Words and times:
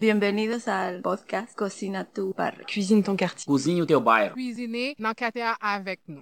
Bienvenidos 0.00 0.68
al 0.68 1.02
podcast 1.02 1.56
Cocina 1.56 2.04
tu 2.04 2.32
Barrio. 2.32 2.64
Cuisine 2.66 3.02
ton 3.02 3.16
quartier. 3.16 3.46
Cozinhe 3.46 3.82
o 3.82 3.84
teu 3.84 3.98
bairro. 3.98 4.32
Cuisiner 4.32 4.94
quartier 5.16 5.42
avec 5.60 6.02
nous. 6.06 6.20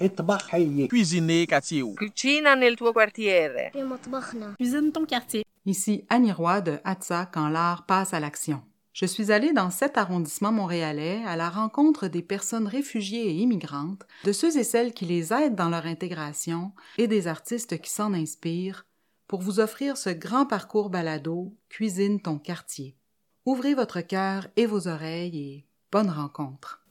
Cuisiner 0.88 1.46
quartier. 1.46 1.84
Cucina 1.94 2.56
nel 2.56 2.74
tuo 2.76 2.94
quartiere. 2.94 3.72
Cuisine 4.56 4.92
ton 4.92 5.04
quartier. 5.04 5.44
Ici 5.66 6.06
Annie 6.08 6.32
Roy 6.32 6.62
de 6.62 6.78
Hatsa 6.84 7.26
quand 7.26 7.50
l'art 7.50 7.84
passe 7.84 8.14
à 8.14 8.20
l'action. 8.20 8.62
Je 8.94 9.04
suis 9.04 9.30
allée 9.30 9.52
dans 9.52 9.68
cet 9.68 9.98
arrondissement 9.98 10.52
montréalais 10.52 11.22
à 11.26 11.36
la 11.36 11.50
rencontre 11.50 12.08
des 12.08 12.22
personnes 12.22 12.68
réfugiées 12.68 13.28
et 13.28 13.34
immigrantes, 13.34 14.06
de 14.24 14.32
ceux 14.32 14.56
et 14.56 14.64
celles 14.64 14.94
qui 14.94 15.04
les 15.04 15.34
aident 15.34 15.54
dans 15.54 15.68
leur 15.68 15.84
intégration 15.84 16.72
et 16.96 17.08
des 17.08 17.26
artistes 17.26 17.78
qui 17.82 17.90
s'en 17.90 18.14
inspirent 18.14 18.86
pour 19.28 19.42
vous 19.42 19.60
offrir 19.60 19.98
ce 19.98 20.08
grand 20.08 20.46
parcours 20.46 20.88
balado 20.88 21.52
Cuisine 21.68 22.22
ton 22.22 22.38
quartier. 22.38 22.96
Ouvrez 23.46 23.74
votre 23.74 24.00
cœur 24.00 24.48
et 24.56 24.66
vos 24.66 24.88
oreilles 24.88 25.38
et 25.38 25.64
bonne 25.92 26.10
rencontre. 26.10 26.82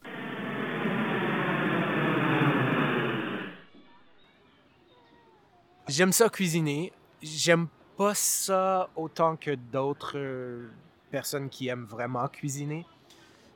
J'aime 5.86 6.12
ça 6.12 6.30
cuisiner. 6.30 6.94
J'aime 7.20 7.68
pas 7.98 8.14
ça 8.14 8.88
autant 8.96 9.36
que 9.36 9.54
d'autres 9.54 10.16
euh, 10.16 10.70
personnes 11.10 11.50
qui 11.50 11.68
aiment 11.68 11.84
vraiment 11.84 12.26
cuisiner. 12.26 12.86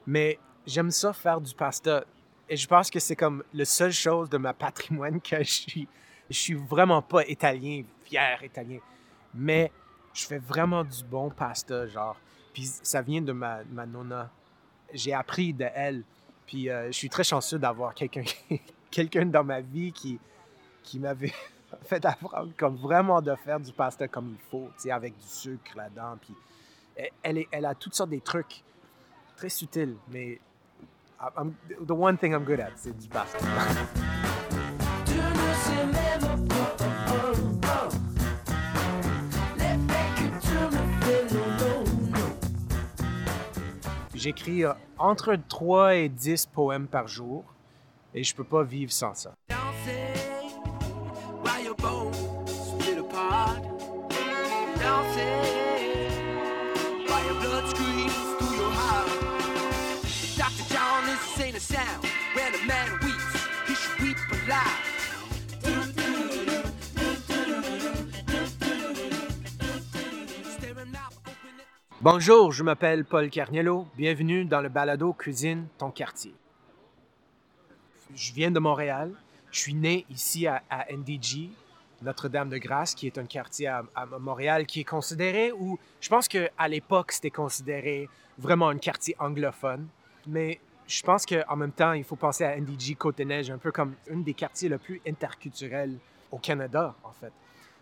Mais 0.06 0.38
j'aime 0.66 0.90
ça 0.90 1.14
faire 1.14 1.40
du 1.40 1.54
pasta. 1.54 2.04
Et 2.50 2.56
je 2.58 2.68
pense 2.68 2.90
que 2.90 3.00
c'est 3.00 3.16
comme 3.16 3.42
la 3.54 3.64
seule 3.64 3.92
chose 3.92 4.28
de 4.28 4.36
ma 4.36 4.52
patrimoine 4.52 5.22
que 5.22 5.38
je 5.38 5.50
suis. 5.50 5.88
Je 6.28 6.36
suis 6.36 6.54
vraiment 6.54 7.00
pas 7.00 7.24
italien, 7.26 7.82
fier 8.04 8.44
italien. 8.44 8.80
Mais 9.32 9.72
je 10.12 10.26
fais 10.26 10.38
vraiment 10.38 10.84
du 10.84 11.02
bon 11.02 11.30
pasta, 11.30 11.86
genre. 11.86 12.18
Puis 12.52 12.64
ça 12.82 13.02
vient 13.02 13.22
de 13.22 13.32
ma, 13.32 13.60
ma 13.70 13.86
nonna. 13.86 14.30
J'ai 14.92 15.12
appris 15.12 15.52
de 15.52 15.66
elle. 15.74 16.02
Puis 16.46 16.68
euh, 16.68 16.86
je 16.86 16.92
suis 16.92 17.08
très 17.08 17.24
chanceux 17.24 17.58
d'avoir 17.58 17.94
quelqu'un 17.94 18.24
dans 19.26 19.44
ma 19.44 19.60
vie 19.60 19.92
qui, 19.92 20.18
qui 20.82 20.98
m'avait 20.98 21.32
fait 21.84 22.04
apprendre 22.04 22.52
comme 22.56 22.76
vraiment 22.76 23.22
de 23.22 23.34
faire 23.36 23.60
du 23.60 23.72
pasta 23.72 24.08
comme 24.08 24.36
il 24.36 24.50
faut, 24.50 24.68
avec 24.90 25.16
du 25.16 25.26
sucre 25.26 25.76
là-dedans. 25.76 26.16
Puis 26.20 26.34
elle, 27.22 27.38
est, 27.38 27.48
elle 27.52 27.66
a 27.66 27.74
toutes 27.74 27.94
sortes 27.94 28.10
de 28.10 28.18
trucs 28.18 28.62
très 29.36 29.48
subtils, 29.48 29.96
mais 30.08 30.40
the 31.86 31.90
one 31.90 32.18
thing 32.18 32.32
I'm 32.32 32.44
good 32.44 32.60
at, 32.60 32.72
c'est 32.76 32.98
du 32.98 33.08
pasta. 33.08 33.38
J'écris 44.20 44.64
euh, 44.64 44.74
entre 44.98 45.34
3 45.48 45.94
et 45.94 46.10
10 46.10 46.50
poèmes 46.52 46.88
par 46.88 47.08
jour 47.08 47.42
et 48.12 48.22
je 48.22 48.34
peux 48.34 48.44
pas 48.44 48.62
vivre 48.62 48.92
sans 48.92 49.14
ça. 49.14 49.32
Bonjour, 72.02 72.50
je 72.50 72.62
m'appelle 72.62 73.04
Paul 73.04 73.28
Carniello. 73.28 73.86
Bienvenue 73.94 74.46
dans 74.46 74.62
le 74.62 74.70
balado 74.70 75.12
Cuisine 75.12 75.66
ton 75.76 75.90
quartier. 75.90 76.32
Je 78.14 78.32
viens 78.32 78.50
de 78.50 78.58
Montréal. 78.58 79.12
Je 79.50 79.60
suis 79.60 79.74
né 79.74 80.06
ici 80.08 80.46
à, 80.46 80.62
NDG, 80.90 81.50
Notre-Dame-de-Grâce, 82.00 82.94
qui 82.94 83.06
est 83.06 83.18
un 83.18 83.26
quartier 83.26 83.66
à, 83.66 83.84
Montréal 84.18 84.64
qui 84.64 84.80
est 84.80 84.84
considéré, 84.84 85.52
ou 85.52 85.78
je 86.00 86.08
pense 86.08 86.26
qu'à 86.26 86.68
l'époque, 86.68 87.12
c'était 87.12 87.30
considéré 87.30 88.08
vraiment 88.38 88.70
un 88.70 88.78
quartier 88.78 89.14
anglophone. 89.18 89.86
Mais 90.26 90.58
je 90.86 91.02
pense 91.02 91.26
qu'en 91.26 91.56
même 91.56 91.72
temps, 91.72 91.92
il 91.92 92.04
faut 92.04 92.16
penser 92.16 92.44
à 92.44 92.58
NDG 92.58 92.94
Côte-des-Neiges, 92.94 93.50
un 93.50 93.58
peu 93.58 93.72
comme 93.72 93.92
un 94.10 94.20
des 94.20 94.32
quartiers 94.32 94.70
les 94.70 94.78
plus 94.78 95.02
interculturels 95.06 95.98
au 96.32 96.38
Canada, 96.38 96.94
en 97.04 97.12
fait. 97.12 97.32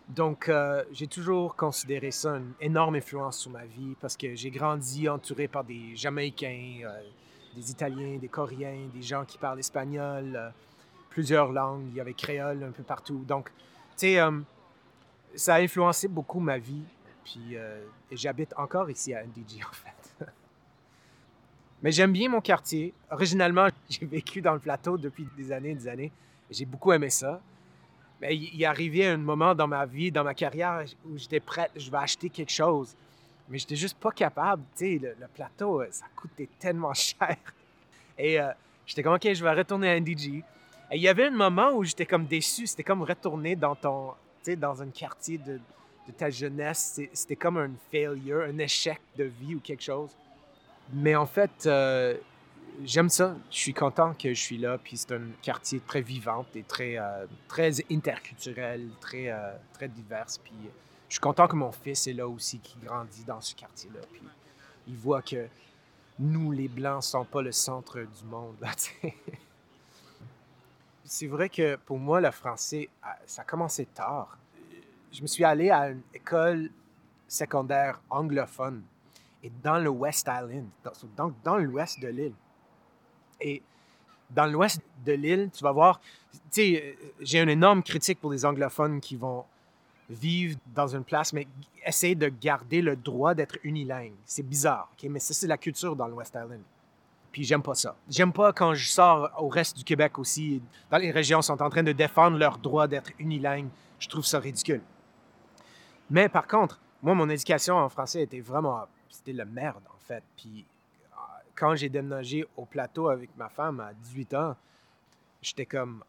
Donc, 0.09 0.49
euh, 0.49 0.83
j'ai 0.91 1.05
toujours 1.05 1.55
considéré 1.55 2.09
ça 2.09 2.37
une 2.37 2.53
énorme 2.59 2.95
influence 2.95 3.37
sur 3.37 3.51
ma 3.51 3.65
vie 3.65 3.95
parce 4.01 4.17
que 4.17 4.33
j'ai 4.33 4.49
grandi 4.49 5.07
entouré 5.07 5.47
par 5.47 5.63
des 5.63 5.95
Jamaïcains, 5.95 6.79
euh, 6.83 7.01
des 7.55 7.69
Italiens, 7.69 8.17
des 8.17 8.27
Coréens, 8.27 8.87
des 8.91 9.03
gens 9.03 9.23
qui 9.23 9.37
parlent 9.37 9.59
espagnol, 9.59 10.35
euh, 10.35 10.49
plusieurs 11.11 11.51
langues. 11.51 11.85
Il 11.91 11.95
y 11.95 12.01
avait 12.01 12.15
créole 12.15 12.63
un 12.63 12.71
peu 12.71 12.81
partout. 12.81 13.23
Donc, 13.27 13.51
tu 13.97 14.15
sais, 14.15 14.19
ça 15.35 15.55
a 15.55 15.59
influencé 15.59 16.07
beaucoup 16.07 16.39
ma 16.39 16.57
vie. 16.57 16.83
Puis, 17.23 17.55
j'habite 18.11 18.53
encore 18.57 18.89
ici 18.89 19.13
à 19.13 19.23
NDG, 19.23 19.63
en 19.63 19.73
fait. 19.73 20.25
Mais 21.83 21.91
j'aime 21.91 22.13
bien 22.13 22.29
mon 22.29 22.41
quartier. 22.41 22.93
Originalement, 23.11 23.67
j'ai 23.89 24.07
vécu 24.07 24.41
dans 24.41 24.53
le 24.53 24.59
plateau 24.59 24.97
depuis 24.97 25.27
des 25.37 25.51
années 25.51 25.71
et 25.71 25.75
des 25.75 25.87
années. 25.87 26.11
J'ai 26.49 26.65
beaucoup 26.65 26.93
aimé 26.93 27.11
ça. 27.11 27.39
Mais 28.21 28.35
il 28.35 28.53
il 28.53 28.65
arrivé 28.65 29.07
un 29.07 29.17
moment 29.17 29.55
dans 29.55 29.67
ma 29.67 29.85
vie, 29.85 30.11
dans 30.11 30.23
ma 30.23 30.33
carrière, 30.33 30.83
où 31.05 31.17
j'étais 31.17 31.39
prêt, 31.39 31.69
je 31.75 31.89
vais 31.89 31.97
acheter 31.97 32.29
quelque 32.29 32.51
chose. 32.51 32.95
Mais 33.49 33.57
j'étais 33.57 33.75
juste 33.75 33.97
pas 33.97 34.11
capable. 34.11 34.63
Tu 34.77 34.99
sais, 34.99 35.15
le, 35.19 35.27
plateau, 35.33 35.81
euh, 35.81 35.87
ça 35.91 36.05
coûtait 36.15 36.49
tellement 36.59 36.93
cher. 36.93 37.37
Et 38.17 38.39
euh, 38.39 38.51
j'étais 38.85 39.01
comme, 39.01 39.15
OK, 39.15 39.33
je 39.33 39.43
vais 39.43 39.53
retourner 39.53 39.89
à 39.89 39.99
NDG. 39.99 40.43
Et 40.91 40.95
il 40.95 41.01
y 41.01 41.07
avait 41.07 41.27
un 41.27 41.31
moment 41.31 41.71
où 41.71 41.83
j'étais 41.83 42.05
comme 42.05 42.25
déçu. 42.25 42.67
C'était 42.67 42.83
comme 42.83 43.01
retourner 43.01 43.55
dans 43.55 43.75
ton, 43.75 44.11
tu 44.43 44.51
sais, 44.51 44.55
dans 44.55 44.81
un 44.81 44.89
quartier 44.89 45.37
de, 45.39 45.59
ta 46.17 46.29
jeunesse. 46.29 46.99
C'était 47.13 47.35
comme 47.35 47.57
un 47.57 47.71
failure, 47.91 48.41
un 48.41 48.57
échec 48.57 48.99
de 49.17 49.25
vie 49.25 49.55
ou 49.55 49.59
quelque 49.59 49.83
chose. 49.83 50.09
Mais 50.91 51.15
en 51.15 51.27
fait, 51.27 51.65
euh, 51.65 52.15
j'aime 52.83 53.09
ça. 53.09 53.35
Je 53.51 53.57
suis 53.57 53.73
content 53.73 54.13
que 54.13 54.29
je 54.33 54.39
suis 54.39 54.57
là. 54.57 54.77
Puis 54.77 54.97
c'est 54.97 55.13
un 55.13 55.21
quartier 55.41 55.79
très 55.81 56.01
vivant 56.01 56.45
et 56.55 56.63
très, 56.63 56.97
euh, 56.97 57.25
très 57.47 57.71
interculturel, 57.91 58.89
très, 58.99 59.29
euh, 59.29 59.51
très 59.73 59.87
divers. 59.87 60.25
Puis 60.43 60.53
je 61.07 61.13
suis 61.13 61.19
content 61.21 61.47
que 61.47 61.55
mon 61.55 61.71
fils 61.71 62.07
est 62.07 62.13
là 62.13 62.27
aussi, 62.27 62.59
qui 62.59 62.77
grandit 62.83 63.23
dans 63.23 63.41
ce 63.41 63.55
quartier-là. 63.55 64.01
Puis 64.11 64.21
il 64.87 64.95
voit 64.95 65.21
que 65.21 65.47
nous, 66.19 66.51
les 66.51 66.67
Blancs, 66.67 67.03
sommes 67.03 67.25
pas 67.25 67.41
le 67.41 67.51
centre 67.51 67.99
du 67.99 68.25
monde. 68.25 68.55
c'est 71.03 71.27
vrai 71.27 71.49
que 71.49 71.75
pour 71.77 71.97
moi, 71.97 72.21
le 72.21 72.31
français, 72.31 72.89
ah, 73.01 73.17
ça 73.25 73.41
a 73.41 73.45
commencé 73.45 73.85
tard. 73.85 74.37
Je 75.11 75.21
me 75.21 75.27
suis 75.27 75.43
allé 75.43 75.69
à 75.71 75.89
une 75.89 76.01
école 76.13 76.69
secondaire 77.27 77.99
anglophone 78.09 78.83
et 79.43 79.49
dans 79.63 79.79
le 79.79 79.89
West 79.89 80.27
Island, 80.29 80.67
dans- 80.83 80.91
donc 81.15 81.33
dans 81.43 81.57
l'ouest 81.57 81.99
de 81.99 82.07
l'île. 82.09 82.33
Et 83.41 83.61
dans 84.29 84.45
l'ouest 84.45 84.81
de 85.05 85.13
l'île, 85.13 85.49
tu 85.53 85.63
vas 85.63 85.71
voir, 85.71 85.99
tu 86.31 86.39
sais, 86.51 86.83
euh, 86.83 87.07
j'ai 87.21 87.39
une 87.39 87.49
énorme 87.49 87.83
critique 87.83 88.19
pour 88.19 88.31
les 88.31 88.45
anglophones 88.45 88.99
qui 88.99 89.15
vont 89.15 89.45
vivre 90.09 90.57
dans 90.73 90.87
une 90.87 91.03
place, 91.03 91.33
mais 91.33 91.47
essayer 91.85 92.15
de 92.15 92.29
garder 92.29 92.81
le 92.81 92.95
droit 92.95 93.33
d'être 93.33 93.57
unilingue. 93.63 94.13
C'est 94.25 94.47
bizarre, 94.47 94.89
ok? 94.93 95.09
mais 95.09 95.19
ça, 95.19 95.33
c'est 95.33 95.47
la 95.47 95.57
culture 95.57 95.95
dans 95.95 96.07
le 96.07 96.13
West 96.13 96.35
Island. 96.35 96.61
Puis 97.31 97.43
j'aime 97.43 97.61
pas 97.61 97.75
ça. 97.75 97.95
J'aime 98.09 98.33
pas 98.33 98.51
quand 98.53 98.73
je 98.73 98.89
sors 98.89 99.29
au 99.37 99.49
reste 99.49 99.77
du 99.77 99.83
Québec 99.83 100.17
aussi, 100.17 100.61
dans 100.89 100.97
les 100.97 101.11
régions, 101.11 101.41
sont 101.41 101.61
en 101.61 101.69
train 101.69 101.83
de 101.83 101.91
défendre 101.91 102.37
leur 102.37 102.57
droit 102.57 102.87
d'être 102.87 103.11
unilingue. 103.19 103.67
Je 103.99 104.07
trouve 104.07 104.25
ça 104.25 104.39
ridicule. 104.39 104.81
Mais 106.09 106.27
par 106.27 106.47
contre, 106.47 106.79
moi, 107.03 107.13
mon 107.13 107.29
éducation 107.29 107.75
en 107.75 107.87
français 107.87 108.23
était 108.23 108.39
vraiment, 108.41 108.87
c'était 109.09 109.33
la 109.33 109.45
merde 109.45 109.83
en 109.93 109.99
fait. 109.99 110.23
Puis 110.35 110.65
quand 111.59 111.75
j'ai 111.75 111.89
déménagé 111.89 112.47
au 112.55 112.65
plateau 112.65 113.09
avec 113.09 113.35
ma 113.35 113.49
femme 113.49 113.81
à 113.81 113.93
18 113.93 114.33
ans, 114.33 114.55
j'étais 115.41 115.65
comme, 115.65 116.03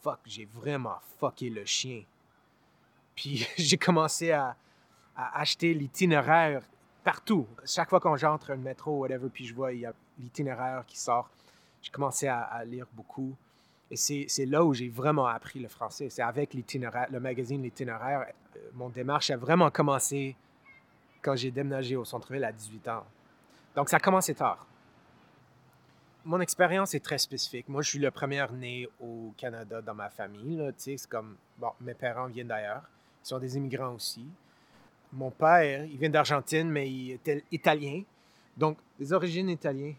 fuck, 0.00 0.20
j'ai 0.24 0.46
vraiment 0.46 0.96
fucké 1.20 1.50
le 1.50 1.64
chien. 1.66 2.02
Puis 3.14 3.46
j'ai 3.58 3.76
commencé 3.76 4.32
à, 4.32 4.56
acheter 5.14 5.74
l'itinéraire 5.74 6.62
partout. 7.04 7.46
Chaque 7.66 7.90
fois 7.90 8.00
qu'on 8.00 8.16
j'entre 8.16 8.50
un 8.52 8.56
métro, 8.56 9.00
whatever, 9.00 9.28
puis 9.28 9.44
je 9.44 9.54
vois, 9.54 9.74
il 9.74 9.80
y 9.80 9.86
a 9.86 9.92
l'itinéraire 10.18 10.84
qui 10.86 10.98
sort. 10.98 11.28
J'ai 11.82 11.90
commencé 11.90 12.26
à, 12.28 12.40
à 12.40 12.64
lire 12.64 12.86
beaucoup. 12.94 13.36
Et 13.90 13.96
c'est 13.96 14.24
c'est 14.28 14.46
là 14.46 14.64
où 14.64 14.72
j'ai 14.72 14.88
vraiment 14.88 15.26
appris 15.26 15.60
le 15.60 15.68
français. 15.68 16.08
C'est 16.08 16.22
avec 16.22 16.54
l'itinéraire, 16.54 17.08
le 17.10 17.20
magazine 17.20 17.62
L'itinéraire. 17.62 18.26
Euh, 18.56 18.60
Mon 18.72 18.88
démarche 18.88 19.28
a 19.28 19.36
vraiment 19.36 19.70
commencé 19.70 20.34
quand 21.20 21.36
j'ai 21.36 21.50
déménagé 21.50 21.94
au 21.96 22.06
centre-ville 22.06 22.44
à 22.44 22.52
18 22.52 22.88
ans. 22.88 23.04
Donc 23.74 23.88
ça 23.88 23.96
a 23.96 24.00
commencé 24.00 24.34
tard. 24.34 24.66
Mon 26.24 26.40
expérience 26.40 26.94
est 26.94 27.00
très 27.00 27.18
spécifique. 27.18 27.68
Moi, 27.68 27.82
je 27.82 27.88
suis 27.88 27.98
le 27.98 28.10
premier 28.10 28.44
né 28.52 28.88
au 29.00 29.32
Canada 29.36 29.82
dans 29.82 29.94
ma 29.94 30.08
famille. 30.08 30.60
c'est 30.76 30.96
comme, 31.08 31.36
bon, 31.58 31.72
mes 31.80 31.94
parents 31.94 32.26
viennent 32.26 32.46
d'ailleurs. 32.48 32.82
Ils 33.24 33.28
sont 33.28 33.38
des 33.38 33.56
immigrants 33.56 33.94
aussi. 33.94 34.24
mon 35.12 35.30
père, 35.30 35.84
il 35.84 35.96
vient 35.98 36.10
d'Argentine, 36.10 36.70
mais 36.70 36.88
il 36.88 37.12
était 37.12 37.42
italien. 37.50 38.02
Donc, 38.56 38.78
des 38.98 39.12
origines 39.12 39.48
italiennes. 39.48 39.96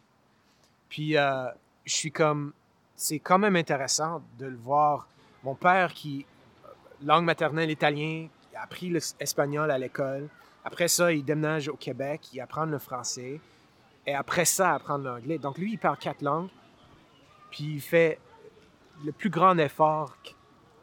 Puis, 0.87 1.17
euh, 1.17 1.49
je 1.85 1.93
suis 1.93 2.11
comme. 2.11 2.53
C'est 2.95 3.19
quand 3.19 3.39
même 3.39 3.55
intéressant 3.55 4.21
de 4.37 4.45
le 4.45 4.55
voir. 4.55 5.07
Mon 5.43 5.55
père, 5.55 5.93
qui. 5.93 6.25
euh, 6.65 6.69
Langue 7.03 7.25
maternelle 7.25 7.69
italien, 7.69 8.27
a 8.55 8.63
appris 8.63 8.89
l'espagnol 8.89 9.69
à 9.71 9.77
l'école. 9.77 10.29
Après 10.63 10.87
ça, 10.87 11.11
il 11.11 11.25
déménage 11.25 11.67
au 11.67 11.75
Québec, 11.75 12.29
il 12.31 12.39
apprend 12.39 12.65
le 12.65 12.79
français. 12.79 13.41
Et 14.05 14.13
après 14.13 14.45
ça, 14.45 14.73
apprendre 14.73 15.05
l'anglais. 15.05 15.37
Donc, 15.37 15.57
lui, 15.57 15.73
il 15.73 15.77
parle 15.77 15.97
quatre 15.97 16.21
langues. 16.21 16.49
Puis, 17.51 17.75
il 17.75 17.81
fait 17.81 18.19
le 19.03 19.11
plus 19.11 19.29
grand 19.29 19.57
effort 19.57 20.17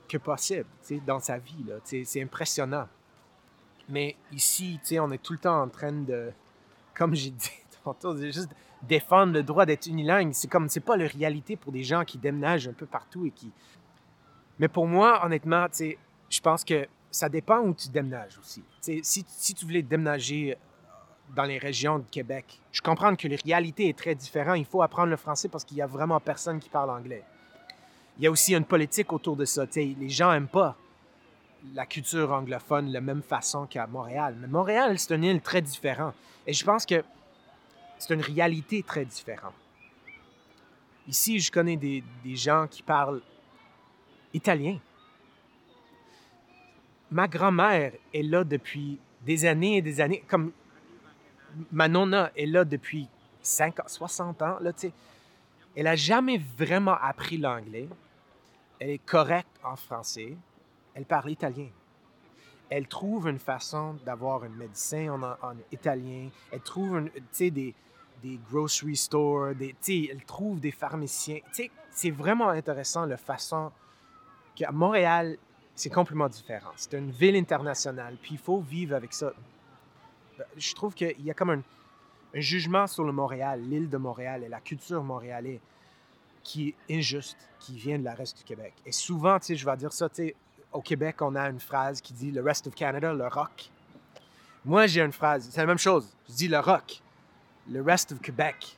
que, 0.09 0.17
possible 0.19 0.67
dans 1.07 1.21
sa 1.21 1.39
vie. 1.39 1.65
C'est 1.85 2.23
impressionnant. 2.23 2.89
Mais 3.89 4.17
ici, 4.33 4.81
on 4.99 5.11
est 5.11 5.23
tout 5.23 5.33
le 5.33 5.39
temps 5.39 5.63
en 5.63 5.69
train 5.69 5.93
de, 5.93 6.33
comme 6.95 7.15
j'ai 7.15 7.31
dit 7.31 7.51
juste 8.33 8.51
défendre 8.83 9.33
le 9.33 9.43
droit 9.43 9.67
d'être 9.67 9.87
unilingue. 9.87 10.33
C'est 10.33 10.49
comme, 10.49 10.69
c'est 10.69 10.81
pas 10.81 10.97
la 10.97 11.07
réalité 11.07 11.57
pour 11.57 11.73
des 11.73 11.83
gens 11.83 12.05
qui 12.05 12.19
déménagent 12.19 12.69
un 12.69 12.73
peu 12.73 12.87
partout 12.87 13.27
et 13.27 13.31
qui. 13.31 13.51
Mais 14.59 14.69
pour 14.69 14.87
moi, 14.87 15.25
honnêtement, 15.25 15.67
je 15.73 16.41
pense 16.41 16.65
que 16.65 16.87
ça 17.11 17.29
dépend 17.29 17.61
où 17.61 17.75
tu 17.75 17.89
déménages 17.89 18.39
aussi. 18.39 18.63
Si, 18.81 19.25
si 19.27 19.55
tu 19.55 19.65
voulais 19.65 19.83
déménager 19.83 20.57
dans 21.35 21.45
les 21.45 21.59
régions 21.59 21.99
de 21.99 22.05
Québec, 22.11 22.61
je 22.73 22.81
comprends 22.81 23.15
que 23.15 23.29
la 23.29 23.37
réalité 23.45 23.89
est 23.89 23.97
très 23.97 24.15
différente. 24.15 24.59
Il 24.59 24.65
faut 24.65 24.83
apprendre 24.83 25.11
le 25.11 25.17
français 25.17 25.49
parce 25.49 25.65
qu'il 25.65 25.77
y 25.77 25.83
a 25.83 25.87
vraiment 25.87 26.21
personne 26.21 26.59
qui 26.59 26.69
parle 26.69 26.91
anglais. 26.91 27.23
Il 28.19 28.25
y 28.25 28.27
a 28.27 28.31
aussi 28.31 28.55
une 28.55 28.65
politique 28.65 29.13
autour 29.13 29.37
de 29.37 29.45
ça. 29.45 29.65
Les 29.75 30.09
gens 30.09 30.33
n'aiment 30.33 30.49
pas 30.49 30.77
la 31.75 31.87
culture 31.87 32.33
anglophone 32.33 32.89
de 32.89 32.93
la 32.93 33.01
même 33.01 33.23
façon 33.23 33.67
qu'à 33.67 33.87
Montréal. 33.87 34.37
Mais 34.41 34.47
Montréal, 34.47 34.99
c'est 34.99 35.15
une 35.15 35.25
île 35.25 35.41
très 35.41 35.63
différente. 35.63 36.15
Et 36.47 36.53
je 36.53 36.65
pense 36.65 36.85
que 36.85 37.03
c'est 37.99 38.15
une 38.15 38.23
réalité 38.23 38.83
très 38.83 39.05
différente. 39.05 39.55
Ici, 41.07 41.41
je 41.41 41.51
connais 41.51 41.77
des, 41.77 42.03
des 42.25 42.37
gens 42.37 42.67
qui 42.69 42.83
parlent 42.83 43.21
italien. 44.33 44.79
Ma 47.11 47.27
grand-mère 47.27 47.93
est 48.15 48.23
là 48.23 48.45
depuis 48.45 48.99
des 49.23 49.45
années 49.45 49.79
et 49.79 49.83
des 49.83 50.01
années. 50.01 50.25
Comme 50.29 50.53
ma 51.73 51.89
nonna 51.89 52.31
est 52.37 52.47
là 52.47 52.65
depuis 52.65 53.09
50, 53.43 53.89
60 53.89 54.43
ans. 54.43 54.59
Elle 55.77 55.85
n'a 55.85 55.97
jamais 55.97 56.39
vraiment 56.59 56.97
appris 57.01 57.37
l'anglais. 57.37 57.89
Elle 58.79 58.91
est 58.91 58.99
correcte 58.99 59.61
en 59.63 59.77
français. 59.77 60.37
Elle 60.95 61.05
parle 61.05 61.31
italien. 61.31 61.69
Elle 62.69 62.87
trouve 62.87 63.29
une 63.29 63.39
façon 63.39 63.95
d'avoir 64.05 64.45
un 64.45 64.49
médecin 64.49 65.09
en, 65.09 65.23
en 65.23 65.55
italien. 65.73 66.29
Elle 66.53 66.61
trouve 66.61 67.09
des, 67.39 67.51
des 68.23 68.41
grocery 68.51 68.97
stores. 68.97 69.55
Elle 69.61 70.25
trouve 70.27 70.61
des 70.61 70.71
pharmaciens. 70.71 71.41
C'est 71.91 72.11
vraiment 72.11 72.49
intéressant 72.49 73.05
la 73.07 73.17
façon 73.17 73.73
qu'à 74.55 74.71
Montréal, 74.71 75.37
c'est 75.75 75.91
complètement 75.91 76.29
différent. 76.29 76.73
C'est 76.77 76.93
une 76.95 77.11
ville 77.11 77.37
internationale, 77.37 78.17
puis 78.21 78.33
il 78.33 78.39
faut 78.39 78.61
vivre 78.61 78.95
avec 78.95 79.13
ça. 79.13 79.33
Je 80.57 80.75
trouve 80.75 80.95
qu'il 80.95 81.21
y 81.21 81.31
a 81.31 81.35
comme 81.35 81.51
un, 81.51 81.63
jugement 82.35 82.87
sur 82.87 83.05
le 83.05 83.13
Montréal, 83.13 83.61
l'île 83.63 83.89
de 83.89 83.97
Montréal 83.97 84.45
et 84.45 84.49
la 84.49 84.61
culture 84.61 85.03
montréalaise 85.03 85.59
qui 86.45 86.69
est 86.89 86.99
injuste, 86.99 87.37
qui 87.59 87.77
vient 87.77 87.99
de 87.99 88.05
la 88.05 88.15
reste 88.15 88.39
du 88.39 88.45
Québec. 88.45 88.73
Et 88.87 88.93
souvent, 88.93 89.39
tu 89.39 89.47
sais, 89.47 89.57
je 89.57 89.67
vais 89.67 89.77
dire 89.77 89.93
ça, 89.93 90.09
au 90.73 90.81
Québec, 90.81 91.17
on 91.21 91.35
a 91.35 91.49
une 91.49 91.61
phrase 91.61 92.01
qui 92.01 92.13
dit 92.13 92.31
le 92.31 92.41
rest 92.41 92.67
of 92.67 92.75
Canada, 92.75 93.13
le 93.13 93.27
rock. 93.27 93.71
Moi, 94.65 94.87
j'ai 94.87 95.01
une 95.01 95.13
phrase, 95.13 95.49
c'est 95.51 95.61
la 95.61 95.67
même 95.67 95.79
chose. 95.79 96.15
Je 96.29 96.35
dis 96.35 96.49
le 96.49 96.61
rock, 96.61 97.03
le 97.69 97.83
rest 97.83 98.13
of 98.13 98.21
Québec. 98.21 98.77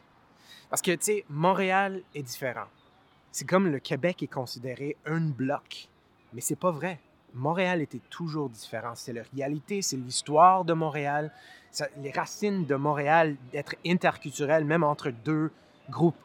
Parce 0.71 0.81
que, 0.81 0.93
tu 0.93 1.05
sais, 1.05 1.25
Montréal 1.29 2.03
est 2.15 2.23
différent. 2.23 2.69
C'est 3.31 3.47
comme 3.47 3.69
le 3.71 3.79
Québec 3.79 4.23
est 4.23 4.33
considéré 4.33 4.97
un 5.05 5.21
bloc. 5.21 5.89
Mais 6.33 6.41
c'est 6.41 6.57
pas 6.57 6.71
vrai. 6.71 6.99
Montréal 7.35 7.81
était 7.81 8.01
toujours 8.11 8.49
différent. 8.51 8.95
C'est 8.95 9.13
la 9.13 9.23
réalité, 9.35 9.83
c'est 9.83 9.97
l'histoire 9.97 10.65
de 10.65 10.73
Montréal, 10.73 11.33
les 11.99 12.11
racines 12.11 12.67
de 12.67 12.75
Montréal 12.75 13.37
d'être 13.53 13.75
interculturel, 13.87 14.65
même 14.65 14.85
entre 14.85 15.11
deux 15.11 15.51
groupes 15.89 16.17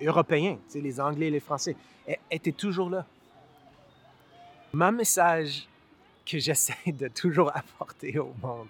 européens, 0.00 0.58
les 0.74 1.00
Anglais 1.00 1.26
et 1.26 1.30
les 1.30 1.40
Français, 1.40 1.76
é- 2.06 2.18
étaient 2.30 2.52
toujours 2.52 2.90
là. 2.90 3.04
Ma 4.72 4.90
message 4.90 5.68
que 6.24 6.38
j'essaie 6.38 6.92
de 6.92 7.08
toujours 7.08 7.50
apporter 7.54 8.18
au 8.18 8.32
monde, 8.40 8.68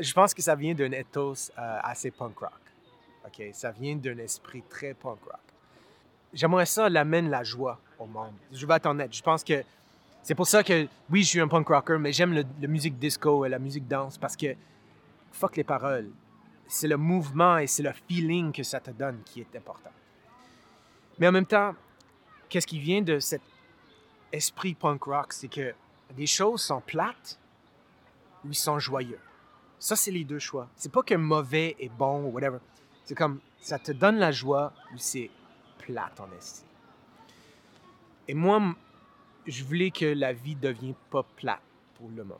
je 0.00 0.12
pense 0.12 0.32
que 0.34 0.42
ça 0.42 0.54
vient 0.54 0.74
d'un 0.74 0.92
ethos 0.92 1.50
euh, 1.58 1.78
assez 1.82 2.10
punk 2.10 2.38
rock. 2.38 2.50
Ça 3.52 3.70
vient 3.70 3.96
d'un 3.96 4.18
esprit 4.18 4.62
très 4.68 4.94
punk 4.94 5.18
rock. 5.24 5.40
J'aimerais 6.32 6.66
ça 6.66 6.88
l'amène 6.88 7.30
la 7.30 7.42
joie 7.42 7.78
au 7.98 8.06
monde. 8.06 8.34
Je 8.52 8.66
vais 8.66 8.74
être 8.74 8.86
honnête. 8.86 9.12
Je 9.12 9.22
pense 9.22 9.42
que 9.42 9.64
c'est 10.22 10.34
pour 10.34 10.46
ça 10.46 10.62
que, 10.62 10.86
oui, 11.10 11.22
je 11.22 11.28
suis 11.28 11.40
un 11.40 11.48
punk 11.48 11.68
rocker, 11.68 11.98
mais 11.98 12.12
j'aime 12.12 12.32
la 12.32 12.68
musique 12.68 12.98
disco 12.98 13.44
et 13.44 13.48
la 13.48 13.58
musique 13.58 13.88
danse 13.88 14.18
parce 14.18 14.36
que, 14.36 14.54
fuck 15.32 15.56
les 15.56 15.64
paroles. 15.64 16.10
C'est 16.68 16.88
le 16.88 16.96
mouvement 16.96 17.58
et 17.58 17.66
c'est 17.66 17.82
le 17.82 17.92
feeling 18.08 18.52
que 18.52 18.62
ça 18.62 18.80
te 18.80 18.90
donne 18.90 19.20
qui 19.24 19.40
est 19.40 19.56
important. 19.56 19.90
Mais 21.18 21.28
en 21.28 21.32
même 21.32 21.46
temps, 21.46 21.74
qu'est-ce 22.48 22.66
qui 22.66 22.78
vient 22.78 23.02
de 23.02 23.18
cet 23.18 23.42
esprit 24.32 24.74
punk 24.74 25.02
rock, 25.02 25.32
c'est 25.32 25.48
que 25.48 25.74
des 26.16 26.26
choses 26.26 26.62
sont 26.62 26.80
plates 26.80 27.38
ou 28.44 28.52
sont 28.52 28.78
joyeux. 28.78 29.20
Ça, 29.78 29.96
c'est 29.96 30.10
les 30.10 30.24
deux 30.24 30.38
choix. 30.38 30.68
C'est 30.76 30.92
pas 30.92 31.02
que 31.02 31.14
mauvais 31.14 31.76
est 31.78 31.90
bon 31.90 32.24
ou 32.24 32.30
whatever. 32.30 32.58
C'est 33.04 33.14
comme 33.14 33.40
ça 33.60 33.78
te 33.78 33.92
donne 33.92 34.16
la 34.16 34.30
joie 34.30 34.72
ou 34.94 34.98
c'est 34.98 35.30
plate 35.78 36.20
en 36.20 36.30
estime. 36.32 36.68
Et 38.28 38.34
moi, 38.34 38.60
je 39.46 39.64
voulais 39.64 39.90
que 39.90 40.04
la 40.04 40.32
vie 40.32 40.54
devienne 40.54 40.94
pas 41.10 41.22
plate 41.22 41.62
pour 41.94 42.08
le 42.10 42.24
monde. 42.24 42.38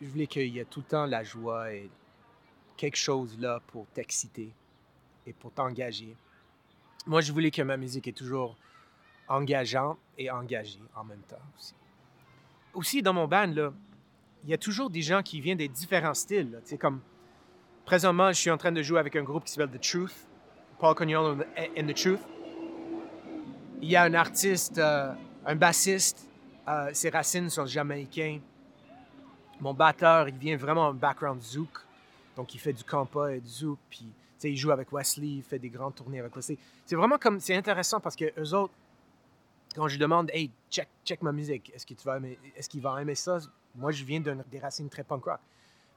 Je 0.00 0.06
voulais 0.08 0.26
qu'il 0.26 0.48
y 0.48 0.58
ait 0.58 0.64
tout 0.64 0.80
le 0.80 0.86
temps 0.86 1.06
la 1.06 1.22
joie 1.22 1.72
et 1.72 1.88
quelque 2.76 2.96
chose 2.96 3.38
là 3.38 3.60
pour 3.68 3.86
t'exciter 3.88 4.52
et 5.26 5.32
pour 5.32 5.52
t'engager. 5.52 6.16
Moi, 7.06 7.20
je 7.20 7.32
voulais 7.32 7.50
que 7.50 7.62
ma 7.62 7.76
musique 7.76 8.08
est 8.08 8.16
toujours 8.16 8.56
engageante 9.28 9.98
et 10.18 10.30
engagée 10.30 10.80
en 10.96 11.04
même 11.04 11.22
temps 11.22 11.36
aussi. 11.56 11.74
Aussi, 12.74 13.02
dans 13.02 13.12
mon 13.12 13.28
band, 13.28 13.46
là, 13.46 13.72
il 14.44 14.50
y 14.50 14.54
a 14.54 14.58
toujours 14.58 14.90
des 14.90 15.02
gens 15.02 15.22
qui 15.22 15.40
viennent 15.40 15.58
des 15.58 15.68
différents 15.68 16.14
styles. 16.14 16.60
Tu 16.66 16.76
comme 16.78 17.00
présentement, 17.84 18.28
je 18.28 18.38
suis 18.38 18.50
en 18.50 18.56
train 18.56 18.72
de 18.72 18.82
jouer 18.82 18.98
avec 18.98 19.14
un 19.16 19.22
groupe 19.22 19.44
qui 19.44 19.52
s'appelle 19.52 19.78
The 19.78 19.82
Truth, 19.82 20.26
Paul 20.78 20.94
Cognolo 20.94 21.42
and 21.76 21.86
The 21.86 21.94
Truth. 21.94 22.20
Il 23.80 23.90
y 23.90 23.96
a 23.96 24.02
un 24.02 24.14
artiste, 24.14 24.78
euh, 24.78 25.12
un 25.44 25.56
bassiste, 25.56 26.28
euh, 26.68 26.90
ses 26.92 27.10
racines 27.10 27.50
sont 27.50 27.66
jamaïcains. 27.66 28.40
Mon 29.60 29.74
batteur, 29.74 30.28
il 30.28 30.36
vient 30.36 30.56
vraiment 30.56 30.92
d'un 30.92 30.98
background 30.98 31.42
zouk, 31.42 31.80
donc 32.36 32.54
il 32.54 32.58
fait 32.58 32.72
du 32.72 32.84
compas 32.84 33.28
et 33.30 33.40
du 33.40 33.48
zouk, 33.48 33.78
puis 33.90 34.06
il 34.42 34.56
joue 34.56 34.72
avec 34.72 34.92
Wesley, 34.92 35.36
il 35.36 35.42
fait 35.42 35.58
des 35.58 35.68
grandes 35.68 35.94
tournées 35.94 36.20
avec 36.20 36.34
Wesley. 36.34 36.58
C'est 36.84 36.96
vraiment 36.96 37.18
comme, 37.18 37.38
c'est 37.38 37.54
intéressant 37.54 38.00
parce 38.00 38.16
que 38.16 38.32
eux 38.38 38.54
autres, 38.54 38.74
quand 39.74 39.88
je 39.88 39.98
demande, 39.98 40.30
hey, 40.32 40.50
check, 40.70 40.88
check 41.04 41.22
ma 41.22 41.32
musique, 41.32 41.72
est-ce 41.74 41.86
aimer, 42.16 42.38
qu'il 42.68 42.80
va 42.82 43.00
aimer 43.00 43.14
ça? 43.14 43.38
Moi, 43.74 43.90
je 43.92 44.04
viens 44.04 44.20
des 44.20 44.58
racines 44.58 44.88
très 44.88 45.04
punk 45.04 45.24
rock. 45.24 45.40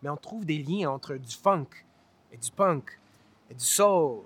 Mais 0.02 0.10
on 0.10 0.16
trouve 0.18 0.46
des 0.46 0.60
liens 0.60 0.92
entre 0.92 1.16
du 1.16 1.36
funk 1.36 1.68
et 2.32 2.38
du 2.38 2.52
punk, 2.52 2.98
et 3.50 3.54
du 3.54 3.66
soul, 3.66 4.22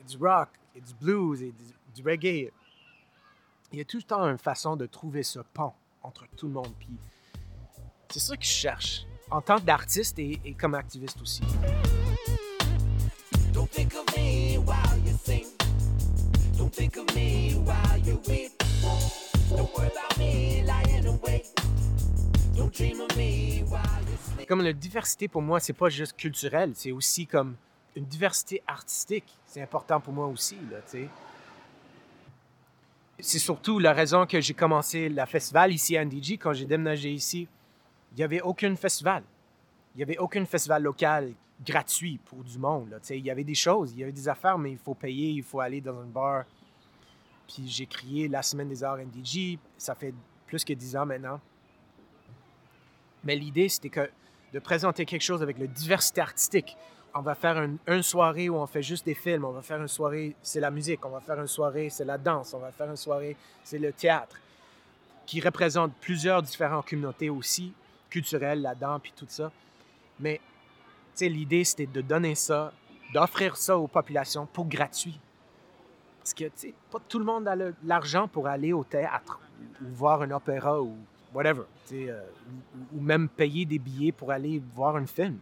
et 0.00 0.04
du 0.04 0.16
rock, 0.16 0.48
et 0.74 0.80
du 0.80 0.94
blues, 0.94 1.42
et 1.42 1.52
du 1.94 2.02
reggae. 2.02 2.50
Il 3.72 3.78
y 3.78 3.80
a 3.80 3.84
tout 3.84 3.96
le 3.96 4.02
temps 4.02 4.22
une 4.22 4.38
façon 4.38 4.76
de 4.76 4.86
trouver 4.86 5.22
ce 5.22 5.40
pont 5.40 5.72
entre 6.02 6.26
tout 6.36 6.46
le 6.46 6.52
monde. 6.52 6.72
Puis 6.78 6.90
c'est 8.10 8.20
ça 8.20 8.36
que 8.36 8.44
je 8.44 8.48
cherche, 8.48 9.06
en 9.30 9.40
tant 9.40 9.58
qu'artiste 9.58 10.18
et, 10.18 10.40
et 10.44 10.54
comme 10.54 10.74
activiste 10.74 11.20
aussi. 11.20 11.42
Comme 24.46 24.62
la 24.62 24.72
diversité 24.72 25.26
pour 25.26 25.42
moi, 25.42 25.58
c'est 25.58 25.72
pas 25.72 25.88
juste 25.88 26.16
culturel, 26.16 26.72
c'est 26.74 26.92
aussi 26.92 27.26
comme 27.26 27.56
une 27.96 28.04
diversité 28.04 28.62
artistique. 28.66 29.36
C'est 29.46 29.62
important 29.62 30.00
pour 30.00 30.12
moi 30.12 30.26
aussi, 30.26 30.56
là, 30.70 30.78
tu 30.82 30.90
sais. 30.98 31.08
C'est 33.26 33.38
surtout 33.38 33.78
la 33.78 33.94
raison 33.94 34.26
que 34.26 34.38
j'ai 34.38 34.52
commencé 34.52 35.08
la 35.08 35.24
festival 35.24 35.72
ici 35.72 35.96
à 35.96 36.04
NDG. 36.04 36.36
Quand 36.36 36.52
j'ai 36.52 36.66
déménagé 36.66 37.10
ici, 37.10 37.48
il 38.12 38.18
n'y 38.18 38.22
avait 38.22 38.42
aucun 38.42 38.76
festival. 38.76 39.22
Il 39.94 39.96
n'y 39.96 40.02
avait 40.02 40.18
aucun 40.18 40.44
festival 40.44 40.82
local 40.82 41.32
gratuit 41.64 42.20
pour 42.26 42.44
du 42.44 42.58
monde. 42.58 43.00
Il 43.08 43.24
y 43.24 43.30
avait 43.30 43.42
des 43.42 43.54
choses, 43.54 43.92
il 43.92 44.00
y 44.00 44.02
avait 44.02 44.12
des 44.12 44.28
affaires, 44.28 44.58
mais 44.58 44.72
il 44.72 44.76
faut 44.76 44.92
payer, 44.92 45.30
il 45.30 45.42
faut 45.42 45.60
aller 45.60 45.80
dans 45.80 45.98
un 45.98 46.04
bar. 46.04 46.44
Puis 47.48 47.66
j'ai 47.66 47.86
créé 47.86 48.28
la 48.28 48.42
Semaine 48.42 48.68
des 48.68 48.84
Arts 48.84 48.98
NDG. 48.98 49.58
Ça 49.78 49.94
fait 49.94 50.12
plus 50.46 50.62
que 50.62 50.74
10 50.74 50.94
ans 50.94 51.06
maintenant. 51.06 51.40
Mais 53.24 53.36
l'idée, 53.36 53.70
c'était 53.70 53.88
que 53.88 54.10
de 54.52 54.58
présenter 54.58 55.06
quelque 55.06 55.22
chose 55.22 55.42
avec 55.42 55.58
la 55.58 55.66
diversité 55.66 56.20
artistique. 56.20 56.76
On 57.16 57.22
va 57.22 57.36
faire 57.36 57.62
une, 57.86 58.02
soirée 58.02 58.48
où 58.48 58.56
on 58.56 58.66
fait 58.66 58.82
juste 58.82 59.06
des 59.06 59.14
films, 59.14 59.44
on 59.44 59.52
va 59.52 59.62
faire 59.62 59.80
une 59.80 59.88
soirée, 59.88 60.34
c'est 60.42 60.58
la 60.58 60.72
musique, 60.72 61.04
on 61.06 61.10
va 61.10 61.20
faire 61.20 61.40
une 61.40 61.46
soirée, 61.46 61.88
c'est 61.88 62.04
la 62.04 62.18
danse, 62.18 62.52
on 62.54 62.58
va 62.58 62.72
faire 62.72 62.90
une 62.90 62.96
soirée, 62.96 63.36
c'est 63.62 63.78
le 63.78 63.92
théâtre, 63.92 64.36
qui 65.24 65.40
représente 65.40 65.94
plusieurs 66.00 66.42
différentes 66.42 66.88
communautés 66.88 67.30
aussi, 67.30 67.72
culturelles 68.10 68.62
là-dedans, 68.62 68.98
puis 68.98 69.12
tout 69.14 69.26
ça. 69.28 69.52
Mais, 70.18 70.38
tu 70.38 70.40
sais, 71.14 71.28
l'idée, 71.28 71.62
c'était 71.62 71.86
de 71.86 72.00
donner 72.00 72.34
ça, 72.34 72.72
d'offrir 73.12 73.56
ça 73.56 73.78
aux 73.78 73.86
populations 73.86 74.46
pour 74.46 74.66
gratuit. 74.66 75.20
Parce 76.18 76.34
que, 76.34 76.44
tu 76.44 76.50
sais, 76.56 76.74
pas 76.90 76.98
tout 77.08 77.20
le 77.20 77.24
monde 77.24 77.46
a 77.46 77.54
l'argent 77.84 78.26
pour 78.26 78.48
aller 78.48 78.72
au 78.72 78.82
théâtre 78.82 79.38
ou 79.80 79.86
voir 79.94 80.22
un 80.22 80.32
opéra 80.32 80.82
ou 80.82 80.96
whatever, 81.32 81.62
tu 81.86 81.94
sais, 81.94 82.10
euh, 82.10 82.24
ou 82.92 83.00
même 83.00 83.28
payer 83.28 83.64
des 83.64 83.78
billets 83.78 84.10
pour 84.10 84.32
aller 84.32 84.60
voir 84.74 84.96
un 84.96 85.06
film. 85.06 85.38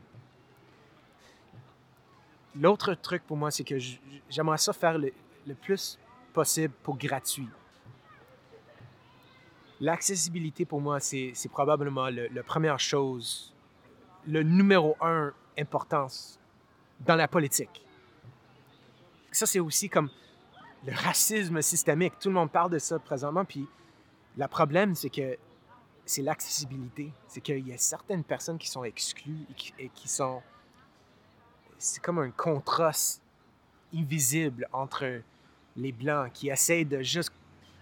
L'autre 2.54 2.94
truc 2.94 3.22
pour 3.26 3.36
moi, 3.36 3.50
c'est 3.50 3.64
que 3.64 3.78
j'aimerais 4.28 4.58
ça 4.58 4.72
faire 4.72 4.98
le, 4.98 5.12
plus 5.54 5.98
possible 6.32 6.74
pour 6.82 6.96
gratuit. 6.96 7.48
L'accessibilité 9.80 10.64
pour 10.64 10.80
moi, 10.80 11.00
c'est 11.00 11.32
probablement 11.50 12.08
le- 12.08 12.28
la 12.28 12.42
première 12.42 12.78
chose, 12.78 13.52
le 14.26 14.42
numéro 14.42 14.96
un 15.00 15.32
importance 15.58 16.38
dans 17.00 17.16
la 17.16 17.26
politique. 17.26 17.84
Ça, 19.32 19.46
c'est 19.46 19.60
aussi 19.60 19.88
comme 19.88 20.10
le 20.86 20.92
racisme 20.92 21.60
systémique. 21.62 22.18
Tout 22.20 22.28
le 22.28 22.34
monde 22.34 22.50
parle 22.50 22.70
de 22.70 22.78
ça 22.78 22.98
présentement, 22.98 23.44
puis 23.44 23.66
le 24.36 24.46
problème, 24.46 24.94
c'est 24.94 25.10
que 25.10 25.36
c'est 26.04 26.22
l'accessibilité. 26.22 27.12
C'est 27.26 27.40
qu'il 27.40 27.66
y 27.66 27.72
a 27.72 27.78
certaines 27.78 28.24
personnes 28.24 28.58
qui 28.58 28.68
sont 28.68 28.84
exclues 28.84 29.46
et 29.78 29.88
qui 29.88 30.08
sont... 30.08 30.42
C'est 31.84 32.00
comme 32.00 32.20
un 32.20 32.30
contraste 32.30 33.20
invisible 33.92 34.68
entre 34.72 35.20
les 35.76 35.90
Blancs 35.90 36.30
qui 36.32 36.48
essayent 36.48 36.84
de 36.84 37.02
juste... 37.02 37.32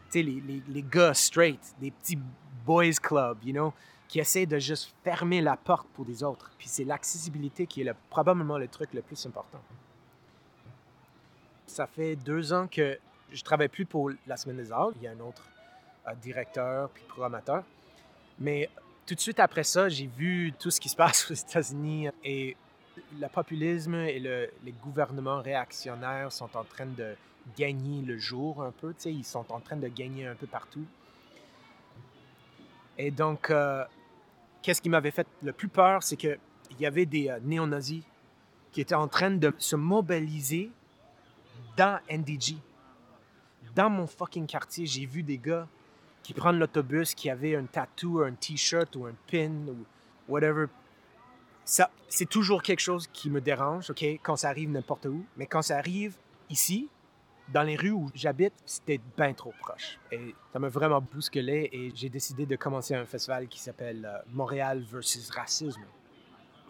Tu 0.06 0.12
sais, 0.18 0.22
les, 0.22 0.40
les, 0.40 0.62
les 0.68 0.82
gars 0.82 1.12
straight, 1.12 1.60
des 1.78 1.90
petits 1.90 2.18
boys 2.64 2.92
clubs, 2.94 3.44
you 3.44 3.52
know, 3.52 3.74
qui 4.08 4.18
essayent 4.18 4.46
de 4.46 4.58
juste 4.58 4.94
fermer 5.04 5.42
la 5.42 5.54
porte 5.54 5.86
pour 5.88 6.06
des 6.06 6.22
autres. 6.24 6.50
Puis 6.56 6.66
c'est 6.66 6.84
l'accessibilité 6.84 7.66
qui 7.66 7.82
est 7.82 7.84
le- 7.84 7.94
probablement 8.08 8.56
le 8.56 8.68
truc 8.68 8.88
le 8.94 9.02
plus 9.02 9.24
important. 9.26 9.60
Ça 11.66 11.86
fait 11.86 12.16
deux 12.16 12.54
ans 12.54 12.66
que 12.68 12.98
je 13.30 13.42
travaille 13.42 13.68
plus 13.68 13.84
pour 13.84 14.10
la 14.26 14.36
Semaine 14.38 14.56
des 14.56 14.72
Arts. 14.72 14.92
Il 14.96 15.02
y 15.02 15.08
a 15.08 15.10
un 15.12 15.20
autre 15.20 15.42
euh, 16.08 16.14
directeur 16.14 16.88
puis 16.88 17.04
programmateur. 17.06 17.64
Mais 18.38 18.70
tout 19.04 19.14
de 19.14 19.20
suite 19.20 19.38
après 19.40 19.62
ça, 19.62 19.90
j'ai 19.90 20.06
vu 20.06 20.54
tout 20.58 20.70
ce 20.70 20.80
qui 20.80 20.88
se 20.88 20.96
passe 20.96 21.30
aux 21.30 21.34
États-Unis 21.34 22.08
et 22.24 22.56
le 23.18 23.28
populisme 23.28 23.94
et 23.94 24.18
le- 24.18 24.50
les 24.64 24.72
gouvernements 24.72 25.40
réactionnaires 25.40 26.30
sont 26.32 26.54
en 26.56 26.64
train 26.64 26.86
de 26.86 27.14
gagner 27.56 28.02
le 28.02 28.18
jour 28.18 28.62
un 28.62 28.70
peu. 28.72 28.88
tu 28.94 29.00
sais, 29.02 29.12
Ils 29.12 29.24
sont 29.24 29.44
en 29.50 29.60
train 29.60 29.76
de 29.76 29.88
gagner 29.88 30.26
un 30.26 30.34
peu 30.34 30.46
partout. 30.46 30.84
Et 32.98 33.10
donc, 33.10 33.50
euh, 33.50 33.84
qu'est-ce 34.62 34.82
qui 34.82 34.88
m'avait 34.90 35.10
fait 35.10 35.26
le 35.42 35.52
plus 35.52 35.68
peur, 35.68 36.02
c'est 36.02 36.16
qu'il 36.16 36.38
y 36.78 36.86
avait 36.86 37.06
des 37.06 37.28
euh, 37.30 37.38
néo-nazis 37.42 38.02
qui 38.72 38.80
étaient 38.80 38.94
en 38.94 39.08
train 39.08 39.30
de 39.30 39.52
se 39.58 39.74
mobiliser 39.76 40.70
dans 41.76 41.98
NDG. 42.08 42.56
Dans 43.74 43.88
mon 43.90 44.06
fucking 44.06 44.46
quartier, 44.46 44.84
j'ai 44.86 45.06
vu 45.06 45.22
des 45.22 45.38
gars 45.38 45.66
qui 46.22 46.34
prennent 46.34 46.58
l'autobus, 46.58 47.14
qui 47.14 47.30
avaient 47.30 47.56
un 47.56 47.64
tattoo, 47.64 48.20
un 48.22 48.32
t-shirt 48.32 48.94
ou 48.96 49.06
un 49.06 49.14
pin 49.30 49.50
ou 49.68 49.84
whatever. 50.28 50.66
Ça, 51.64 51.90
c'est 52.08 52.28
toujours 52.28 52.62
quelque 52.62 52.80
chose 52.80 53.06
qui 53.12 53.30
me 53.30 53.40
dérange, 53.40 53.90
OK, 53.90 54.02
quand 54.22 54.36
ça 54.36 54.48
arrive 54.48 54.70
n'importe 54.70 55.06
où. 55.06 55.24
Mais 55.36 55.46
quand 55.46 55.62
ça 55.62 55.76
arrive 55.76 56.16
ici, 56.48 56.88
dans 57.52 57.62
les 57.62 57.76
rues 57.76 57.90
où 57.90 58.10
j'habite, 58.14 58.54
c'était 58.64 59.00
bien 59.16 59.32
trop 59.32 59.52
proche. 59.60 59.98
Et 60.12 60.34
ça 60.52 60.58
m'a 60.58 60.68
vraiment 60.68 61.00
bousculé 61.00 61.68
et 61.72 61.92
j'ai 61.94 62.08
décidé 62.08 62.46
de 62.46 62.56
commencer 62.56 62.94
un 62.94 63.06
festival 63.06 63.48
qui 63.48 63.60
s'appelle 63.60 64.04
euh, 64.04 64.18
Montréal 64.32 64.84
versus 64.88 65.30
Racisme. 65.30 65.82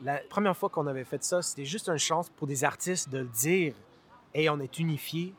La 0.03 0.19
première 0.31 0.57
fois 0.57 0.71
qu'on 0.71 0.87
avait 0.87 1.05
fait 1.05 1.23
ça, 1.23 1.43
c'était 1.43 1.67
juste 1.67 1.89
une 1.89 1.99
chance 1.99 2.31
pour 2.31 2.47
des 2.47 2.65
artistes 2.65 3.11
de 3.11 3.19
le 3.19 3.29
dire. 3.29 3.75
Et 4.33 4.49
on 4.49 4.59
est 4.61 4.79
unifiés 4.79 5.35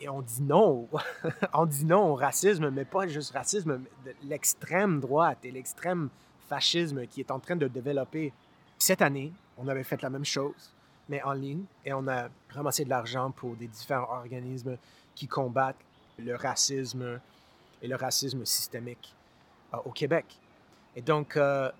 et 0.00 0.08
on 0.08 0.22
dit 0.22 0.42
non. 0.42 0.88
on 1.54 1.66
dit 1.66 1.84
non 1.84 2.10
au 2.10 2.14
racisme, 2.14 2.70
mais 2.70 2.84
pas 2.84 3.06
juste 3.06 3.32
racisme, 3.32 3.80
l'extrême 4.24 4.98
droite 4.98 5.38
et 5.44 5.50
l'extrême 5.52 6.08
fascisme 6.48 7.06
qui 7.06 7.20
est 7.20 7.30
en 7.30 7.38
train 7.38 7.56
de 7.56 7.68
développer. 7.68 8.32
Cette 8.80 9.02
année, 9.02 9.30
on 9.58 9.68
avait 9.68 9.84
fait 9.84 10.00
la 10.00 10.08
même 10.08 10.24
chose, 10.24 10.72
mais 11.06 11.22
en 11.22 11.34
ligne, 11.34 11.64
et 11.84 11.92
on 11.92 12.08
a 12.08 12.30
ramassé 12.48 12.82
de 12.82 12.88
l'argent 12.88 13.30
pour 13.30 13.54
des 13.54 13.66
différents 13.66 14.10
organismes 14.10 14.78
qui 15.14 15.28
combattent 15.28 15.84
le 16.18 16.34
racisme 16.34 17.20
et 17.82 17.86
le 17.86 17.94
racisme 17.94 18.46
systémique 18.46 19.14
euh, 19.74 19.76
au 19.84 19.90
Québec. 19.90 20.24
Et 20.96 21.02
donc, 21.02 21.36
euh, 21.36 21.70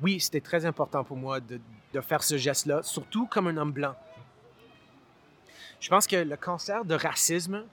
oui, 0.00 0.18
c'était 0.18 0.40
très 0.40 0.64
important 0.64 1.04
pour 1.04 1.18
moi 1.18 1.40
de, 1.40 1.60
faire 2.00 2.22
ce 2.22 2.38
geste-là, 2.38 2.82
surtout 2.82 3.26
comme 3.26 3.48
un 3.48 3.56
homme 3.58 3.72
blanc. 3.72 3.94
Je 5.78 5.90
pense 5.90 6.06
que 6.06 6.16
le 6.16 6.36
cancer 6.36 6.86
de 6.86 6.94
racisme 6.94 7.64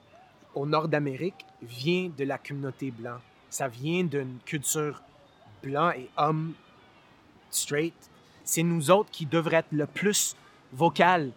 au 0.54 0.66
nord 0.66 0.88
d'Amérique 0.88 1.46
vient 1.62 2.10
de 2.14 2.24
la 2.24 2.36
communauté 2.36 2.90
blanche. 2.90 3.22
Ça 3.48 3.66
vient 3.66 4.04
d'une 4.04 4.38
culture 4.44 5.02
blanc 5.62 5.90
et 5.92 6.10
homme 6.18 6.52
straight. 7.50 7.94
C'est 8.44 8.62
nous 8.62 8.90
autres 8.90 9.10
qui 9.10 9.26
devraient 9.26 9.56
être 9.58 9.72
le 9.72 9.86
plus 9.86 10.36
vocal 10.72 11.32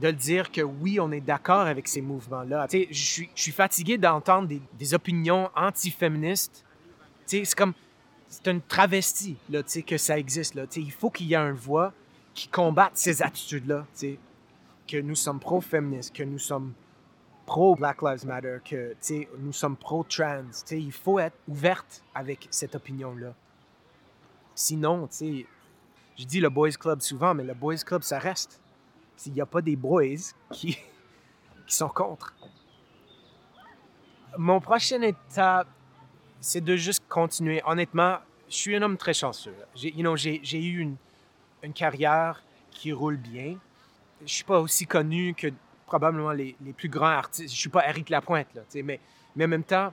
de 0.00 0.08
le 0.08 0.12
dire 0.12 0.52
que 0.52 0.60
oui, 0.60 1.00
on 1.00 1.10
est 1.10 1.20
d'accord 1.20 1.62
avec 1.66 1.88
ces 1.88 2.02
mouvements-là. 2.02 2.66
Je 2.70 2.86
suis- 3.34 3.52
fatigué 3.52 3.98
d'entendre 3.98 4.48
des, 4.78 4.94
opinions 4.94 5.50
anti-féministes. 5.56 6.64
C'est 7.24 7.54
comme, 7.54 7.72
c'est 8.28 8.46
une 8.48 8.60
travestie, 8.60 9.36
là, 9.50 9.62
que 9.62 9.96
ça 9.96 10.18
existe, 10.18 10.54
là. 10.54 10.64
Il 10.76 10.92
faut 10.92 11.10
qu'il 11.10 11.26
y 11.26 11.34
ait 11.34 11.38
une 11.38 11.52
voix 11.52 11.92
qui 12.34 12.48
combatte 12.48 12.92
ces 12.94 13.22
attitudes-là. 13.22 13.86
Que 14.86 14.98
nous 14.98 15.16
sommes 15.16 15.40
pro-féministes, 15.40 16.14
que 16.14 16.22
nous 16.22 16.38
sommes 16.38 16.72
pro-Black 17.46 18.02
Lives 18.02 18.26
Matter, 18.26 18.58
que, 18.64 18.94
nous 19.38 19.52
sommes 19.52 19.76
pro-trans. 19.76 20.44
Il 20.70 20.92
faut 20.92 21.18
être 21.18 21.36
ouverte 21.48 22.02
avec 22.14 22.46
cette 22.50 22.74
opinion-là. 22.74 23.34
Sinon, 24.54 25.06
tu 25.06 25.16
sais, 25.16 25.46
je 26.18 26.24
dis 26.24 26.40
le 26.40 26.48
Boys 26.48 26.72
Club 26.72 27.00
souvent, 27.00 27.34
mais 27.34 27.44
le 27.44 27.54
Boys 27.54 27.76
Club, 27.76 28.02
ça 28.02 28.18
reste. 28.18 28.60
S'il 29.16 29.32
n'y 29.32 29.40
a 29.40 29.46
pas 29.46 29.62
des 29.62 29.76
boys 29.76 30.32
qui, 30.52 30.78
qui 31.66 31.74
sont 31.74 31.88
contre. 31.88 32.34
Mon 34.36 34.60
prochaine 34.60 35.04
étape, 35.04 35.68
c'est 36.40 36.62
de 36.62 36.76
juste 36.76 37.02
continuer. 37.08 37.62
Honnêtement, 37.64 38.18
je 38.48 38.54
suis 38.54 38.76
un 38.76 38.82
homme 38.82 38.96
très 38.96 39.14
chanceux. 39.14 39.54
J'ai 39.74 39.94
you 39.94 40.02
know, 40.02 40.16
eu 40.16 40.78
une, 40.78 40.96
une 41.62 41.72
carrière 41.72 42.42
qui 42.70 42.92
roule 42.92 43.16
bien. 43.16 43.56
Je 44.22 44.32
suis 44.32 44.44
pas 44.44 44.60
aussi 44.60 44.86
connu 44.86 45.34
que 45.34 45.48
probablement 45.86 46.32
les, 46.32 46.56
les 46.60 46.72
plus 46.72 46.88
grands 46.88 47.06
artistes. 47.06 47.54
Je 47.54 47.58
suis 47.58 47.68
pas 47.68 47.88
Eric 47.88 48.10
Lapointe, 48.10 48.48
là, 48.54 48.62
mais, 48.84 49.00
mais 49.34 49.44
en 49.44 49.48
même 49.48 49.64
temps, 49.64 49.92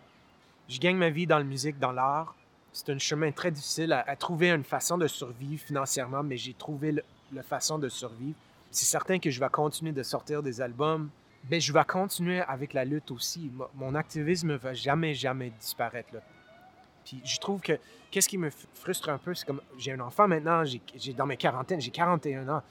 je 0.67 0.79
gagne 0.79 0.97
ma 0.97 1.09
vie 1.09 1.27
dans 1.27 1.37
la 1.37 1.43
musique, 1.43 1.79
dans 1.79 1.91
l'art. 1.91 2.35
C'est 2.73 2.89
un 2.89 2.97
chemin 2.97 3.31
très 3.31 3.51
difficile 3.51 3.93
à, 3.93 4.15
trouver 4.15 4.49
une 4.49 4.63
façon 4.63 4.97
de 4.97 5.07
survivre 5.07 5.61
financièrement, 5.63 6.23
mais 6.23 6.37
j'ai 6.37 6.53
trouvé 6.53 6.95
la 7.31 7.43
façon 7.43 7.77
de 7.77 7.87
survivre. 7.87 8.35
C'est 8.71 8.85
certain 8.85 9.19
que 9.19 9.29
je 9.29 9.39
vais 9.39 9.49
continuer 9.49 9.91
de 9.91 10.01
sortir 10.01 10.41
des 10.41 10.59
albums, 10.59 11.09
mais 11.49 11.59
je 11.59 11.71
vais 11.71 11.83
continuer 11.85 12.41
avec 12.41 12.73
la 12.73 12.83
lutte 12.83 13.11
aussi. 13.11 13.51
Mo- 13.53 13.67
Mon 13.75 13.93
activisme 13.93 14.47
ne 14.53 14.55
va 14.57 14.73
jamais, 14.73 15.13
jamais 15.13 15.51
disparaître. 15.51 16.13
Là. 16.15 16.21
Puis 17.05 17.21
je 17.23 17.37
trouve 17.37 17.61
que 17.61 17.73
qu'est-ce 18.09 18.27
qui 18.27 18.39
me 18.39 18.49
frustre 18.73 19.09
un 19.09 19.19
peu, 19.19 19.35
c'est 19.35 19.45
comme 19.45 19.61
j'ai 19.77 19.91
un 19.91 19.99
enfant 19.99 20.27
maintenant, 20.27 20.63
j'ai- 20.65 21.13
dans 21.13 21.27
mes 21.27 21.37
quarantaines, 21.37 21.79
j'ai 21.81 21.91
41 21.91 22.47
ans, 22.49 22.63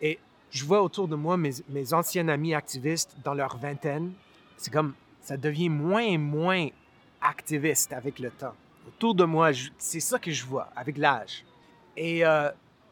et 0.00 0.18
je 0.50 0.64
vois 0.64 0.82
autour 0.82 1.06
de 1.06 1.14
moi 1.14 1.36
mes, 1.36 1.52
mes 1.68 1.92
anciens 1.94 2.26
amis 2.28 2.54
activistes 2.54 3.14
dans 3.22 3.34
leur 3.34 3.56
vingtaine. 3.56 4.12
C'est 4.56 4.72
comme 4.72 4.94
ça 5.20 5.36
devient 5.36 5.68
moins 5.68 6.02
et 6.02 6.18
moins 6.18 6.68
activiste 7.20 7.92
avec 7.92 8.18
le 8.18 8.30
temps. 8.30 8.54
Autour 8.86 9.14
de 9.14 9.24
moi, 9.24 9.50
c'est 9.78 10.00
ça 10.00 10.18
que 10.18 10.30
je 10.30 10.44
vois 10.44 10.68
avec 10.76 10.98
l'âge. 10.98 11.44
Et 11.96 12.24
euh, 12.24 12.50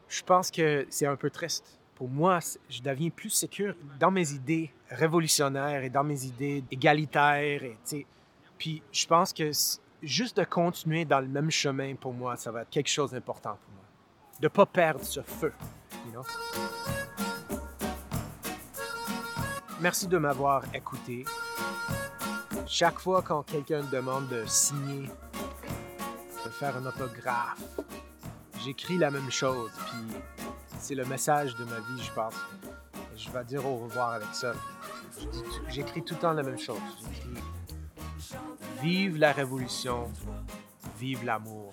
je 0.08 0.22
pense 0.22 0.50
que 0.50 0.86
c'est 0.90 1.06
un 1.06 1.16
peu 1.16 1.30
triste. 1.30 1.78
Pour 1.94 2.08
moi, 2.08 2.38
je 2.68 2.82
deviens 2.82 3.10
plus 3.10 3.30
sécure 3.30 3.74
dans 3.98 4.10
mes 4.10 4.32
idées 4.32 4.72
révolutionnaires 4.90 5.84
et 5.84 5.90
dans 5.90 6.04
mes 6.04 6.24
idées 6.24 6.64
égalitaires. 6.70 7.62
Et, 7.62 8.06
puis 8.58 8.82
je 8.92 9.06
pense 9.06 9.32
que 9.32 9.50
juste 10.02 10.36
de 10.36 10.44
continuer 10.44 11.04
dans 11.04 11.20
le 11.20 11.28
même 11.28 11.50
chemin, 11.50 11.94
pour 11.94 12.12
moi, 12.12 12.36
ça 12.36 12.50
va 12.50 12.62
être 12.62 12.70
quelque 12.70 12.90
chose 12.90 13.12
d'important 13.12 13.58
pour 13.64 13.74
moi. 13.74 13.84
De 14.40 14.46
ne 14.46 14.48
pas 14.48 14.66
perdre 14.66 15.04
ce 15.04 15.20
feu. 15.20 15.52
Merci 19.80 20.06
de 20.06 20.18
m'avoir 20.18 20.62
écouté. 20.74 21.24
Chaque 22.66 22.98
fois 22.98 23.22
quand 23.22 23.42
quelqu'un 23.42 23.82
demande 23.90 24.28
de 24.28 24.44
signer, 24.46 25.08
faire 26.52 26.76
un 26.76 26.86
autographe, 26.86 27.62
j'écris 28.64 28.98
la 28.98 29.10
même 29.10 29.30
chose. 29.30 29.70
Puis 29.86 30.20
C'est 30.78 30.94
le 30.94 31.04
message 31.04 31.56
de 31.56 31.64
ma 31.64 31.78
vie, 31.78 32.02
je 32.02 32.12
pense. 32.12 32.34
Je 33.16 33.30
vais 33.30 33.44
dire 33.44 33.66
au 33.66 33.76
revoir 33.78 34.12
avec 34.12 34.28
ça. 34.32 34.52
J'écris 35.68 36.02
tout 36.02 36.14
le 36.14 36.20
temps 36.20 36.32
la 36.32 36.42
même 36.42 36.58
chose. 36.58 36.78
J'écris 37.12 37.42
Vive 38.82 39.16
la 39.16 39.32
révolution, 39.32 40.10
vive 40.98 41.24
l'amour. 41.24 41.72